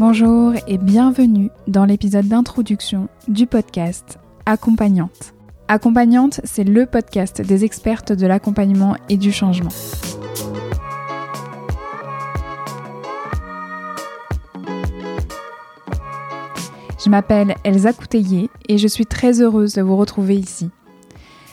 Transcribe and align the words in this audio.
Bonjour 0.00 0.54
et 0.66 0.76
bienvenue 0.76 1.50
dans 1.68 1.84
l'épisode 1.84 2.26
d'introduction 2.26 3.08
du 3.28 3.46
podcast 3.46 4.18
Accompagnante. 4.44 5.34
Accompagnante, 5.68 6.40
c'est 6.42 6.64
le 6.64 6.84
podcast 6.84 7.40
des 7.40 7.64
expertes 7.64 8.10
de 8.10 8.26
l'accompagnement 8.26 8.96
et 9.08 9.16
du 9.16 9.30
changement. 9.30 9.70
Je 17.04 17.08
m'appelle 17.08 17.54
Elsa 17.62 17.92
Couteillé 17.92 18.50
et 18.68 18.78
je 18.78 18.88
suis 18.88 19.06
très 19.06 19.40
heureuse 19.40 19.74
de 19.74 19.82
vous 19.82 19.96
retrouver 19.96 20.34
ici. 20.34 20.70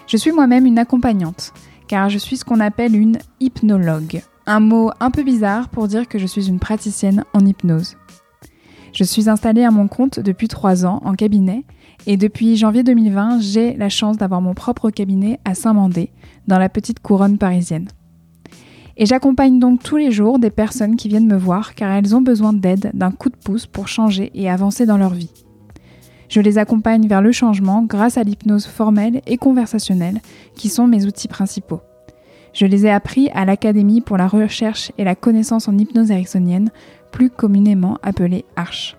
Je 0.08 0.18
suis 0.18 0.32
moi-même 0.32 0.66
une 0.66 0.80
accompagnante, 0.80 1.54
car 1.88 2.10
je 2.10 2.18
suis 2.18 2.38
ce 2.38 2.46
qu'on 2.46 2.60
appelle 2.60 2.96
une 2.96 3.20
hypnologue, 3.40 4.24
un 4.48 4.60
mot 4.60 4.90
un 5.00 5.12
peu 5.12 5.22
bizarre 5.22 5.70
pour 5.70 5.88
dire 5.88 6.08
que 6.08 6.18
je 6.18 6.26
suis 6.26 6.48
une 6.48 6.60
praticienne 6.60 7.24
en 7.34 7.46
hypnose. 7.46 7.98
Je 8.94 9.04
suis 9.06 9.30
installée 9.30 9.64
à 9.64 9.72
mon 9.72 9.88
compte 9.88 10.20
depuis 10.20 10.50
trois 10.50 10.86
ans 10.86 11.02
en 11.06 11.14
cabinet 11.14 11.64
et 12.08 12.18
depuis 12.18 12.58
janvier 12.58 12.84
2020, 12.84 13.40
j'ai 13.40 13.74
la 13.76 13.90
chance 13.90 14.18
d'avoir 14.18 14.42
mon 14.42 14.54
propre 14.54 14.90
cabinet 14.90 15.40
à 15.46 15.54
Saint-Mandé, 15.54 16.12
dans 16.48 16.58
la 16.58 16.68
petite 16.68 17.00
couronne 17.00 17.38
parisienne. 17.38 17.88
Et 18.98 19.06
j'accompagne 19.06 19.60
donc 19.60 19.82
tous 19.82 19.98
les 19.98 20.12
jours 20.12 20.40
des 20.40 20.50
personnes 20.50 20.98
qui 20.98 21.08
viennent 21.08 21.28
me 21.28 21.38
voir 21.38 21.74
car 21.74 21.92
elles 21.92 22.16
ont 22.16 22.22
besoin 22.22 22.54
d'aide, 22.54 22.92
d'un 22.94 23.12
coup 23.12 23.30
de 23.30 23.38
pouce 23.38 23.66
pour 23.66 23.88
changer 23.88 24.30
et 24.34 24.50
avancer 24.50 24.86
dans 24.86 24.98
leur 24.98 25.14
vie. 25.14 25.32
Je 26.28 26.42
les 26.42 26.58
accompagne 26.58 27.08
vers 27.08 27.22
le 27.22 27.32
changement 27.32 27.84
grâce 27.84 28.18
à 28.18 28.24
l'hypnose 28.24 28.66
formelle 28.66 29.22
et 29.26 29.38
conversationnelle, 29.38 30.22
qui 30.56 30.70
sont 30.70 30.88
mes 30.88 31.06
outils 31.06 31.28
principaux. 31.28 31.82
Je 32.54 32.66
les 32.66 32.86
ai 32.86 32.92
appris 32.92 33.30
à 33.34 33.46
l'Académie 33.46 34.02
pour 34.02 34.18
la 34.18 34.28
recherche 34.28 34.92
et 34.98 35.04
la 35.04 35.16
connaissance 35.16 35.68
en 35.68 35.78
hypnose 35.78 36.12
ericksonienne, 36.12 36.70
plus 37.12 37.30
communément 37.30 37.98
appelée 38.04 38.46
ARCH. 38.56 38.98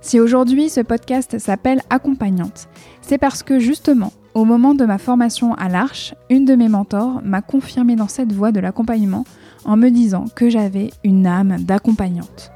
Si 0.00 0.20
aujourd'hui 0.20 0.68
ce 0.68 0.80
podcast 0.80 1.38
s'appelle 1.38 1.80
Accompagnante, 1.90 2.68
c'est 3.00 3.18
parce 3.18 3.42
que 3.42 3.58
justement, 3.58 4.12
au 4.34 4.44
moment 4.44 4.74
de 4.74 4.84
ma 4.84 4.98
formation 4.98 5.54
à 5.54 5.68
l'Arche, 5.68 6.14
une 6.30 6.44
de 6.44 6.54
mes 6.54 6.68
mentors 6.68 7.22
m'a 7.24 7.42
confirmé 7.42 7.96
dans 7.96 8.06
cette 8.06 8.32
voie 8.32 8.52
de 8.52 8.60
l'accompagnement 8.60 9.24
en 9.64 9.76
me 9.76 9.88
disant 9.88 10.26
que 10.34 10.48
j'avais 10.48 10.90
une 11.02 11.26
âme 11.26 11.56
d'accompagnante, 11.60 12.52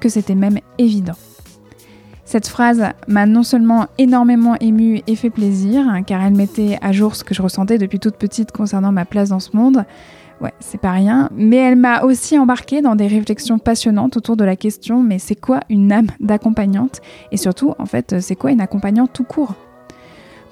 que 0.00 0.08
c'était 0.08 0.34
même 0.34 0.60
évident. 0.78 1.16
Cette 2.24 2.48
phrase 2.48 2.82
m'a 3.06 3.26
non 3.26 3.42
seulement 3.42 3.86
énormément 3.98 4.56
émue 4.60 5.02
et 5.06 5.14
fait 5.14 5.28
plaisir, 5.28 5.86
hein, 5.86 6.02
car 6.02 6.22
elle 6.22 6.34
mettait 6.34 6.78
à 6.80 6.90
jour 6.92 7.16
ce 7.16 7.24
que 7.24 7.34
je 7.34 7.42
ressentais 7.42 7.76
depuis 7.76 7.98
toute 7.98 8.16
petite 8.16 8.50
concernant 8.50 8.92
ma 8.92 9.04
place 9.04 9.28
dans 9.28 9.40
ce 9.40 9.54
monde, 9.54 9.84
ouais, 10.40 10.52
c'est 10.60 10.80
pas 10.80 10.92
rien, 10.92 11.28
mais 11.34 11.56
elle 11.56 11.76
m'a 11.76 12.02
aussi 12.02 12.38
embarqué 12.38 12.82
dans 12.82 12.96
des 12.96 13.06
réflexions 13.06 13.58
passionnantes 13.58 14.16
autour 14.16 14.36
de 14.36 14.44
la 14.44 14.56
question 14.56 15.02
mais 15.02 15.18
c'est 15.18 15.34
quoi 15.34 15.60
une 15.68 15.92
âme 15.92 16.10
d'accompagnante? 16.20 17.00
Et 17.32 17.36
surtout, 17.36 17.74
en 17.78 17.86
fait, 17.86 18.20
c'est 18.20 18.36
quoi 18.36 18.50
une 18.50 18.60
accompagnante 18.60 19.12
tout 19.12 19.24
court? 19.24 19.54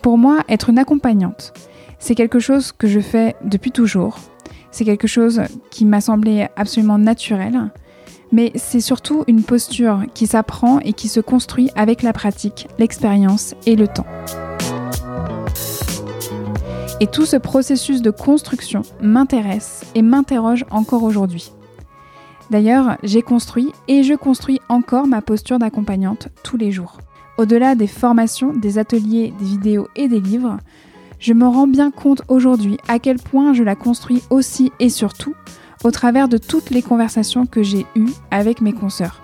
Pour 0.00 0.19
moi, 0.19 0.41
être 0.48 0.70
une 0.70 0.78
accompagnante, 0.78 1.52
c'est 1.98 2.14
quelque 2.14 2.41
chose 2.41 2.72
que 2.72 2.89
je 2.89 3.00
fais 3.00 3.36
depuis 3.44 3.70
toujours, 3.70 4.19
c'est 4.70 4.84
quelque 4.84 5.06
chose 5.06 5.42
qui 5.70 5.84
m'a 5.84 6.00
semblé 6.00 6.48
absolument 6.56 6.98
naturel, 6.98 7.70
mais 8.33 8.50
c'est 8.55 8.80
surtout 8.80 9.24
une 9.28 9.42
posture 9.42 10.02
qui 10.14 10.27
s'apprend 10.27 10.80
et 10.80 10.94
qui 10.94 11.08
se 11.08 11.20
construit 11.20 11.70
avec 11.77 12.02
la 12.02 12.12
pratique, 12.12 12.67
l'expérience 12.78 13.55
et 13.67 13.77
le 13.77 13.86
temps. 13.86 14.06
Et 17.02 17.08
tout 17.08 17.27
ce 17.27 17.36
processus 17.36 18.01
de 18.01 18.13
construction 18.13 18.83
m'intéresse 19.01 19.85
et 19.96 20.02
m'interroge 20.02 20.64
encore 20.70 21.02
aujourd'hui. 21.02 21.51
D'ailleurs, 22.48 22.96
j'ai 23.02 23.23
construit 23.23 23.73
et 23.89 24.05
je 24.05 24.14
construis 24.14 24.61
encore 24.68 25.08
ma 25.08 25.20
posture 25.20 25.58
d'accompagnante 25.58 26.29
tous 26.45 26.57
les 26.57 26.70
jours. 26.70 26.98
Au-delà 27.39 27.74
des 27.74 27.89
formations, 27.89 28.52
des 28.52 28.79
ateliers, 28.79 29.35
des 29.36 29.45
vidéos 29.45 29.89
et 29.96 30.07
des 30.07 30.20
livres, 30.20 30.58
je 31.18 31.33
me 31.33 31.45
rends 31.45 31.67
bien 31.67 31.91
compte 31.91 32.23
aujourd'hui 32.29 32.79
à 32.86 33.01
quel 33.01 33.17
point 33.17 33.52
je 33.52 33.64
la 33.64 33.74
construis 33.74 34.23
aussi 34.30 34.70
et 34.79 34.89
surtout 34.89 35.35
au 35.83 35.91
travers 35.91 36.29
de 36.29 36.39
toutes 36.39 36.70
les 36.70 36.83
conversations 36.83 37.46
que 37.46 37.64
j'ai 37.64 37.85
eues 37.96 38.12
avec 38.30 38.61
mes 38.61 38.74
consoeurs. 38.74 39.23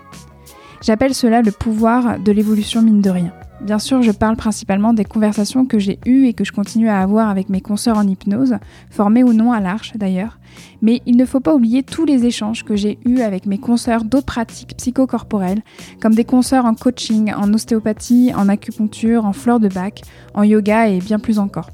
J'appelle 0.81 1.15
cela 1.15 1.43
le 1.43 1.51
pouvoir 1.51 2.19
de 2.19 2.33
l'évolution 2.33 2.83
mine 2.83 3.01
de 3.01 3.11
rien. 3.11 3.33
Bien 3.61 3.81
sûr, 3.81 4.03
je 4.03 4.13
parle 4.13 4.37
principalement 4.37 4.93
des 4.93 5.05
conversations 5.05 5.67
que 5.67 5.81
j'ai 5.81 5.99
eues 6.07 6.27
et 6.27 6.33
que 6.33 6.45
je 6.45 6.53
continue 6.53 6.89
à 6.89 7.01
avoir 7.01 7.29
avec 7.29 7.49
mes 7.49 7.61
consoeurs 7.61 7.99
en 7.99 8.07
hypnose, 8.07 8.57
formés 8.89 9.25
ou 9.25 9.33
non 9.33 9.51
à 9.51 9.59
l'Arche 9.59 9.95
d'ailleurs, 9.97 10.39
mais 10.81 11.03
il 11.07 11.17
ne 11.17 11.25
faut 11.25 11.41
pas 11.41 11.55
oublier 11.55 11.83
tous 11.83 12.05
les 12.05 12.25
échanges 12.25 12.65
que 12.65 12.77
j'ai 12.77 13.01
eus 13.05 13.21
avec 13.21 13.47
mes 13.47 13.59
consoeurs 13.59 14.05
d'autres 14.05 14.27
pratiques 14.27 14.77
psychocorporelles, 14.77 15.63
comme 16.01 16.15
des 16.15 16.25
consoeurs 16.25 16.67
en 16.67 16.75
coaching, 16.75 17.33
en 17.35 17.53
ostéopathie, 17.53 18.33
en 18.37 18.49
acupuncture, 18.49 19.27
en 19.27 19.33
fleurs 19.33 19.61
de 19.61 19.69
bac, 19.69 20.03
en 20.35 20.45
yoga 20.45 20.89
et 20.89 21.01
bien 21.01 21.19
plus 21.19 21.41
encore. 21.41 21.71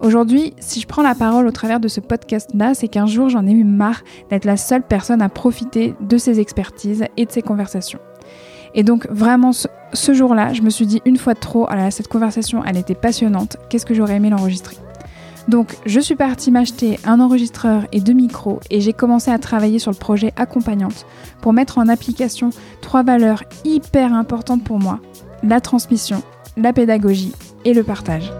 Aujourd'hui, 0.00 0.54
si 0.58 0.80
je 0.80 0.86
prends 0.88 1.02
la 1.02 1.14
parole 1.14 1.46
au 1.46 1.52
travers 1.52 1.78
de 1.78 1.86
ce 1.86 2.00
podcast-là, 2.00 2.74
c'est 2.74 2.88
qu'un 2.88 3.06
jour 3.06 3.28
j'en 3.28 3.46
ai 3.46 3.52
eu 3.52 3.64
marre 3.64 4.02
d'être 4.30 4.46
la 4.46 4.56
seule 4.56 4.82
personne 4.82 5.22
à 5.22 5.28
profiter 5.28 5.94
de 6.00 6.18
ces 6.18 6.40
expertises 6.40 7.04
et 7.16 7.26
de 7.26 7.30
ces 7.30 7.42
conversations. 7.42 8.00
Et 8.74 8.82
donc 8.82 9.06
vraiment 9.10 9.52
ce, 9.52 10.12
jour-là, 10.12 10.52
je 10.52 10.62
me 10.62 10.70
suis 10.70 10.86
dit 10.86 11.02
une 11.04 11.16
fois 11.16 11.34
de 11.34 11.40
trop, 11.40 11.66
ah 11.68 11.90
cette 11.90 12.08
conversation, 12.08 12.62
elle 12.64 12.76
était 12.76 12.94
passionnante, 12.94 13.56
qu'est-ce 13.68 13.86
que 13.86 13.94
j'aurais 13.94 14.16
aimé 14.16 14.30
l'enregistrer? 14.30 14.76
Donc, 15.48 15.74
je 15.86 15.98
suis 15.98 16.14
partie 16.14 16.52
m'acheter 16.52 17.00
un 17.04 17.18
enregistreur 17.18 17.86
et 17.92 18.00
deux 18.00 18.12
micros 18.12 18.60
et 18.70 18.80
j'ai 18.80 18.92
commencé 18.92 19.32
à 19.32 19.38
travailler 19.38 19.78
sur 19.78 19.90
le 19.90 19.96
projet 19.96 20.32
Accompagnante 20.36 21.06
pour 21.40 21.52
mettre 21.52 21.78
en 21.78 21.88
application 21.88 22.50
trois 22.82 23.02
valeurs 23.02 23.42
hyper 23.64 24.12
importantes 24.12 24.62
pour 24.62 24.78
moi 24.78 25.00
la 25.42 25.60
transmission, 25.60 26.22
la 26.56 26.72
pédagogie 26.72 27.32
et 27.64 27.74
le 27.74 27.82
partage. 27.82 28.30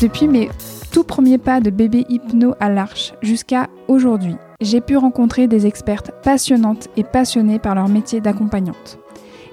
Depuis 0.00 0.28
mes 0.28 0.50
tout 0.90 1.04
premiers 1.04 1.38
pas 1.38 1.60
de 1.60 1.70
bébé 1.70 2.04
hypno 2.08 2.54
à 2.58 2.68
l'arche 2.68 3.14
jusqu'à 3.22 3.68
aujourd'hui, 3.86 4.36
j'ai 4.60 4.80
pu 4.80 4.96
rencontrer 4.96 5.46
des 5.46 5.66
expertes 5.66 6.12
passionnantes 6.22 6.88
et 6.96 7.04
passionnées 7.04 7.58
par 7.58 7.74
leur 7.74 7.88
métier 7.88 8.20
d'accompagnante. 8.20 8.98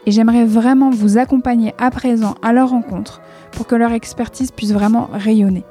Et 0.05 0.11
j'aimerais 0.11 0.45
vraiment 0.45 0.89
vous 0.89 1.17
accompagner 1.17 1.73
à 1.77 1.91
présent 1.91 2.35
à 2.41 2.53
leur 2.53 2.69
rencontre 2.69 3.21
pour 3.51 3.67
que 3.67 3.75
leur 3.75 3.91
expertise 3.91 4.51
puisse 4.51 4.71
vraiment 4.71 5.09
rayonner. 5.11 5.63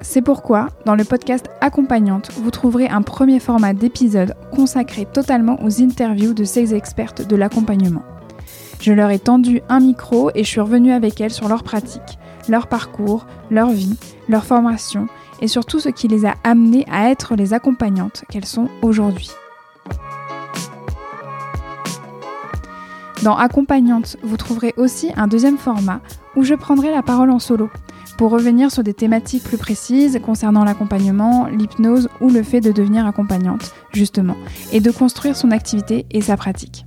C'est 0.00 0.22
pourquoi, 0.22 0.68
dans 0.84 0.96
le 0.96 1.04
podcast 1.04 1.48
Accompagnante, 1.60 2.32
vous 2.32 2.50
trouverez 2.50 2.88
un 2.88 3.02
premier 3.02 3.38
format 3.38 3.72
d'épisode 3.72 4.34
consacré 4.50 5.06
totalement 5.06 5.62
aux 5.62 5.80
interviews 5.80 6.34
de 6.34 6.42
ces 6.42 6.74
expertes 6.74 7.26
de 7.26 7.36
l'accompagnement. 7.36 8.02
Je 8.80 8.92
leur 8.92 9.10
ai 9.10 9.20
tendu 9.20 9.62
un 9.68 9.78
micro 9.78 10.30
et 10.34 10.42
je 10.42 10.48
suis 10.48 10.60
revenue 10.60 10.90
avec 10.90 11.20
elles 11.20 11.30
sur 11.30 11.46
leur 11.46 11.62
pratique, 11.62 12.18
leur 12.48 12.66
parcours, 12.66 13.26
leur 13.48 13.70
vie, 13.70 13.96
leur 14.28 14.44
formation 14.44 15.06
et 15.42 15.48
surtout 15.48 15.80
ce 15.80 15.90
qui 15.90 16.08
les 16.08 16.24
a 16.24 16.36
amenées 16.44 16.86
à 16.90 17.10
être 17.10 17.34
les 17.34 17.52
accompagnantes 17.52 18.24
qu'elles 18.30 18.46
sont 18.46 18.68
aujourd'hui. 18.80 19.30
Dans 23.22 23.36
Accompagnante, 23.36 24.16
vous 24.22 24.36
trouverez 24.36 24.72
aussi 24.76 25.10
un 25.16 25.28
deuxième 25.28 25.58
format 25.58 26.00
où 26.34 26.42
je 26.42 26.54
prendrai 26.54 26.90
la 26.90 27.02
parole 27.02 27.30
en 27.30 27.38
solo 27.38 27.70
pour 28.18 28.30
revenir 28.30 28.70
sur 28.70 28.82
des 28.82 28.94
thématiques 28.94 29.44
plus 29.44 29.58
précises 29.58 30.20
concernant 30.24 30.64
l'accompagnement, 30.64 31.46
l'hypnose 31.46 32.08
ou 32.20 32.30
le 32.30 32.42
fait 32.42 32.60
de 32.60 32.72
devenir 32.72 33.06
accompagnante, 33.06 33.74
justement, 33.92 34.36
et 34.72 34.80
de 34.80 34.90
construire 34.90 35.36
son 35.36 35.50
activité 35.50 36.06
et 36.10 36.20
sa 36.20 36.36
pratique. 36.36 36.84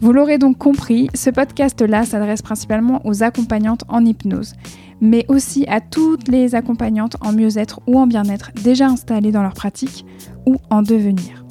Vous 0.00 0.12
l'aurez 0.12 0.38
donc 0.38 0.58
compris, 0.58 1.08
ce 1.14 1.30
podcast-là 1.30 2.04
s'adresse 2.04 2.42
principalement 2.42 3.00
aux 3.04 3.22
accompagnantes 3.22 3.84
en 3.88 4.04
hypnose, 4.04 4.54
mais 5.00 5.24
aussi 5.28 5.64
à 5.68 5.80
toutes 5.80 6.28
les 6.28 6.54
accompagnantes 6.54 7.16
en 7.20 7.32
mieux-être 7.32 7.80
ou 7.86 7.98
en 7.98 8.06
bien-être 8.06 8.50
déjà 8.62 8.86
installées 8.86 9.32
dans 9.32 9.42
leur 9.42 9.54
pratique 9.54 10.04
ou 10.46 10.56
en 10.70 10.82
devenir. 10.82 11.44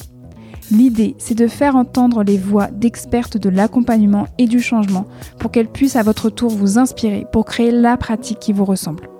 L'idée, 0.71 1.15
c'est 1.19 1.37
de 1.37 1.47
faire 1.47 1.75
entendre 1.75 2.23
les 2.23 2.37
voix 2.37 2.67
d'expertes 2.67 3.37
de 3.37 3.49
l'accompagnement 3.49 4.27
et 4.37 4.47
du 4.47 4.59
changement 4.59 5.05
pour 5.39 5.51
qu'elles 5.51 5.67
puissent 5.67 5.95
à 5.95 6.03
votre 6.03 6.29
tour 6.29 6.49
vous 6.49 6.79
inspirer 6.79 7.25
pour 7.31 7.45
créer 7.45 7.71
la 7.71 7.97
pratique 7.97 8.39
qui 8.39 8.53
vous 8.53 8.65
ressemble. 8.65 9.12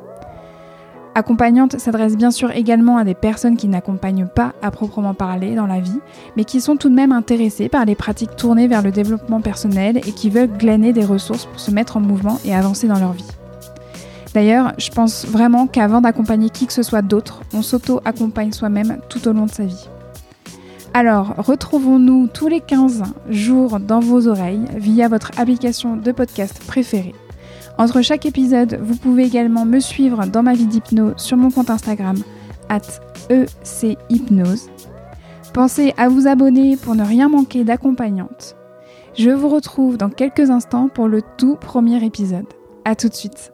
Accompagnante 1.16 1.78
s'adresse 1.78 2.18
bien 2.18 2.32
sûr 2.32 2.50
également 2.52 2.98
à 2.98 3.04
des 3.04 3.14
personnes 3.14 3.56
qui 3.56 3.68
n'accompagnent 3.68 4.26
pas 4.26 4.54
à 4.64 4.72
proprement 4.72 5.14
parler 5.14 5.54
dans 5.54 5.68
la 5.68 5.80
vie, 5.80 6.00
mais 6.36 6.44
qui 6.44 6.60
sont 6.60 6.76
tout 6.76 6.90
de 6.90 6.96
même 6.96 7.12
intéressées 7.12 7.70
par 7.70 7.86
les 7.86 7.94
pratiques 7.94 8.36
tournées 8.36 8.68
vers 8.68 8.82
le 8.82 8.92
développement 8.92 9.40
personnel 9.40 9.98
et 9.98 10.12
qui 10.12 10.32
veulent 10.32 10.58
glaner 10.58 10.92
des 10.92 11.06
ressources 11.06 11.46
pour 11.46 11.60
se 11.60 11.70
mettre 11.70 11.98
en 11.98 12.00
mouvement 12.00 12.40
et 12.46 12.56
avancer 12.56 12.88
dans 12.88 13.00
leur 13.00 13.14
vie. 13.14 13.28
D'ailleurs, 14.34 14.74
je 14.80 14.90
pense 14.90 15.28
vraiment 15.28 15.68
qu'avant 15.68 16.02
d'accompagner 16.02 16.50
qui 16.50 16.66
que 16.66 16.74
ce 16.74 16.82
soit 16.82 17.04
d'autre, 17.04 17.42
on 17.54 17.62
s'auto-accompagne 17.62 18.52
soi-même 18.52 18.98
tout 19.08 19.28
au 19.28 19.34
long 19.34 19.46
de 19.46 19.52
sa 19.52 19.66
vie. 19.66 19.88
Alors, 20.96 21.36
retrouvons-nous 21.38 22.28
tous 22.28 22.48
les 22.48 22.62
15 22.62 23.04
jours 23.30 23.80
dans 23.80 24.00
vos 24.00 24.28
oreilles 24.28 24.66
via 24.76 25.08
votre 25.08 25.32
application 25.38 25.96
de 25.96 26.12
podcast 26.12 26.60
préférée. 26.66 27.14
Entre 27.78 28.02
chaque 28.02 28.26
épisode, 28.26 28.80
vous 28.82 28.96
pouvez 28.96 29.24
également 29.24 29.66
me 29.66 29.80
suivre 29.80 30.26
dans 30.28 30.44
ma 30.44 30.54
vie 30.54 30.68
d'hypnose 30.68 31.16
sur 31.18 31.38
mon 31.38 31.50
compte 31.50 31.70
Instagram, 31.70 32.18
at 32.70 32.82
echypnose. 33.30 34.70
Pensez 35.54 35.94
à 35.98 36.08
vous 36.08 36.28
abonner 36.28 36.78
pour 36.78 36.96
ne 36.96 37.04
rien 37.04 37.30
manquer 37.30 37.64
d'accompagnante. 37.64 38.56
Je 39.16 39.30
vous 39.30 39.50
retrouve 39.50 39.98
dans 39.98 40.10
quelques 40.10 40.50
instants 40.50 40.88
pour 40.88 41.08
le 41.08 41.22
tout 41.38 41.56
premier 41.56 42.04
épisode. 42.04 42.48
A 42.86 42.96
tout 42.96 43.10
de 43.10 43.14
suite. 43.14 43.53